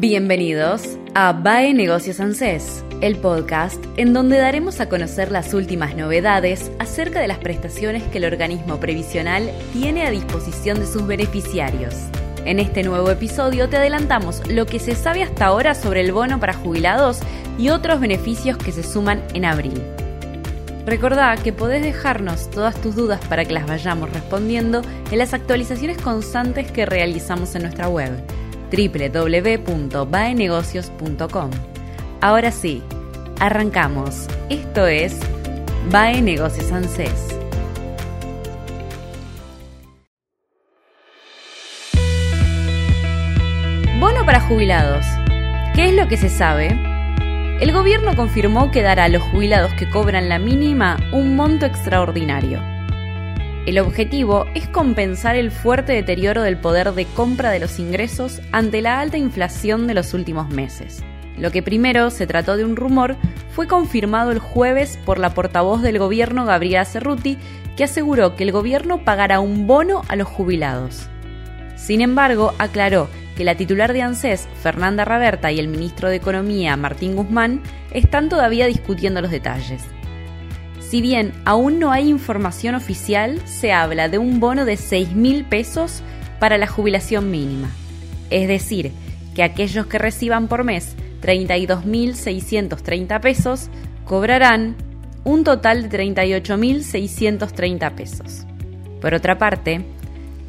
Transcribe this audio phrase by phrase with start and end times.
[0.00, 6.72] Bienvenidos a BAE Negocios ANSES, el podcast en donde daremos a conocer las últimas novedades
[6.78, 11.94] acerca de las prestaciones que el organismo previsional tiene a disposición de sus beneficiarios.
[12.46, 16.40] En este nuevo episodio te adelantamos lo que se sabe hasta ahora sobre el bono
[16.40, 17.18] para jubilados
[17.58, 19.82] y otros beneficios que se suman en abril.
[20.86, 24.80] Recordá que podés dejarnos todas tus dudas para que las vayamos respondiendo
[25.10, 28.12] en las actualizaciones constantes que realizamos en nuestra web
[28.70, 31.50] www.baenegocios.com.
[32.20, 32.82] Ahora sí,
[33.38, 34.26] arrancamos.
[34.48, 35.18] Esto es
[35.90, 37.36] Bae Negocios ANSES.
[43.98, 45.04] Bono para jubilados.
[45.74, 46.68] ¿Qué es lo que se sabe?
[47.60, 52.69] El gobierno confirmó que dará a los jubilados que cobran la mínima un monto extraordinario.
[53.66, 58.80] El objetivo es compensar el fuerte deterioro del poder de compra de los ingresos ante
[58.80, 61.04] la alta inflación de los últimos meses.
[61.36, 63.16] Lo que primero se trató de un rumor
[63.50, 67.36] fue confirmado el jueves por la portavoz del gobierno Gabriela Cerruti,
[67.76, 71.08] que aseguró que el gobierno pagará un bono a los jubilados.
[71.76, 76.76] Sin embargo, aclaró que la titular de ANSES, Fernanda Raberta, y el ministro de Economía,
[76.76, 79.84] Martín Guzmán, están todavía discutiendo los detalles.
[80.90, 85.44] Si bien aún no hay información oficial, se habla de un bono de 6 mil
[85.44, 86.02] pesos
[86.40, 87.70] para la jubilación mínima.
[88.28, 88.90] Es decir,
[89.36, 93.70] que aquellos que reciban por mes 32.630 pesos
[94.04, 94.74] cobrarán
[95.22, 98.44] un total de 38.630 pesos.
[99.00, 99.84] Por otra parte,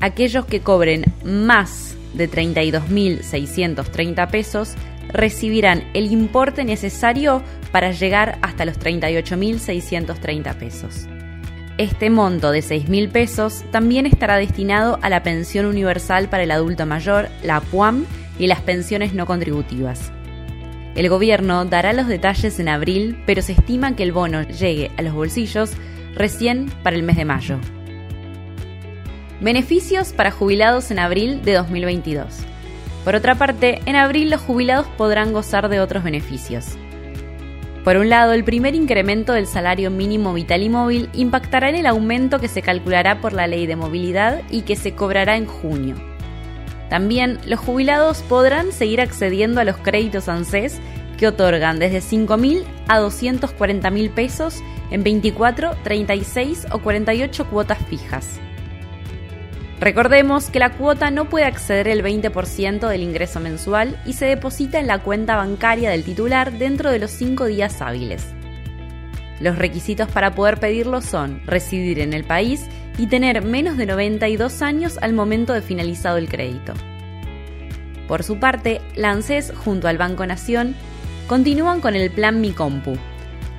[0.00, 4.72] aquellos que cobren más de 32.630 pesos
[5.12, 11.06] recibirán el importe necesario para llegar hasta los 38.630 pesos.
[11.78, 16.84] Este monto de 6.000 pesos también estará destinado a la pensión universal para el adulto
[16.84, 18.04] mayor, la PUAM,
[18.40, 20.10] y las pensiones no contributivas.
[20.96, 25.02] El gobierno dará los detalles en abril, pero se estima que el bono llegue a
[25.02, 25.72] los bolsillos
[26.14, 27.58] recién para el mes de mayo.
[29.40, 32.40] Beneficios para jubilados en abril de 2022.
[33.04, 36.76] Por otra parte, en abril los jubilados podrán gozar de otros beneficios.
[37.84, 41.86] Por un lado, el primer incremento del salario mínimo vital y móvil impactará en el
[41.86, 45.96] aumento que se calculará por la ley de movilidad y que se cobrará en junio.
[46.90, 50.80] También los jubilados podrán seguir accediendo a los créditos ANSES
[51.16, 58.40] que otorgan desde 5.000 a 240.000 pesos en 24, 36 o 48 cuotas fijas.
[59.80, 64.78] Recordemos que la cuota no puede acceder el 20% del ingreso mensual y se deposita
[64.78, 68.26] en la cuenta bancaria del titular dentro de los 5 días hábiles.
[69.40, 72.66] Los requisitos para poder pedirlo son residir en el país
[72.98, 76.74] y tener menos de 92 años al momento de finalizado el crédito.
[78.06, 80.74] Por su parte, la ANSES junto al Banco Nación
[81.26, 82.98] continúan con el Plan Mi Compu,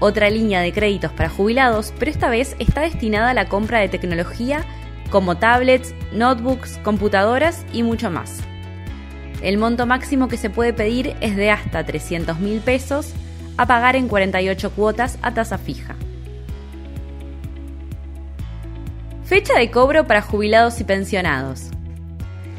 [0.00, 3.88] otra línea de créditos para jubilados, pero esta vez está destinada a la compra de
[3.88, 4.66] tecnología
[5.10, 8.38] como tablets, notebooks, computadoras y mucho más.
[9.42, 13.12] El monto máximo que se puede pedir es de hasta 300 mil pesos
[13.56, 15.96] a pagar en 48 cuotas a tasa fija.
[19.24, 21.70] Fecha de cobro para jubilados y pensionados.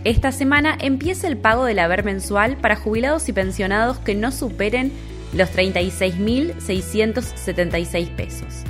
[0.04, 4.92] Esta semana empieza el pago del haber mensual para jubilados y pensionados que no superen
[5.34, 8.64] los 36.676 pesos.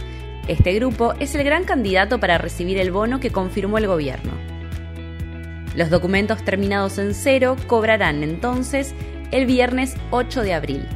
[0.47, 4.31] Este grupo es el gran candidato para recibir el bono que confirmó el gobierno.
[5.75, 8.93] Los documentos terminados en cero cobrarán entonces
[9.31, 10.87] el viernes 8 de abril.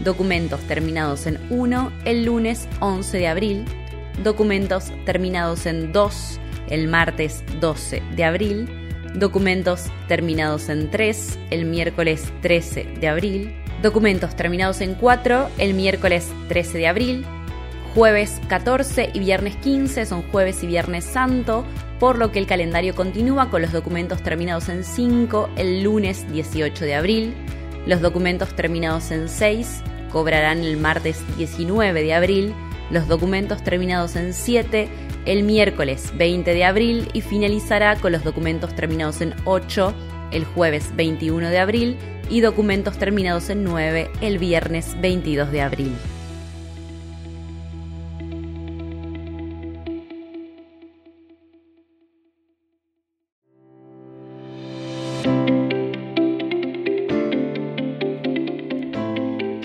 [0.00, 3.64] Documentos terminados en 1 el lunes 11 de abril.
[4.24, 6.40] Documentos terminados en 2
[6.70, 8.68] el martes 12 de abril.
[9.14, 13.54] Documentos terminados en 3 el miércoles 13 de abril.
[13.82, 17.26] Documentos terminados en 4 el miércoles 13 de abril
[17.94, 21.64] Jueves 14 y viernes 15 son jueves y viernes santo,
[21.98, 26.84] por lo que el calendario continúa con los documentos terminados en 5 el lunes 18
[26.84, 27.34] de abril.
[27.86, 29.82] Los documentos terminados en 6
[30.12, 32.54] cobrarán el martes 19 de abril.
[32.90, 34.88] Los documentos terminados en 7
[35.24, 39.94] el miércoles 20 de abril y finalizará con los documentos terminados en 8
[40.30, 41.96] el jueves 21 de abril
[42.30, 45.92] y documentos terminados en 9 el viernes 22 de abril.